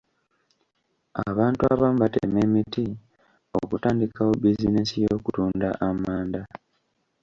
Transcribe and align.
Abantu 1.27 1.61
abamu 1.71 1.97
batema 2.03 2.39
emiti 2.47 2.85
okutandikawo 3.61 4.31
bizinensi 4.41 4.95
y'okutunda 5.03 5.67
amanda. 5.89 6.41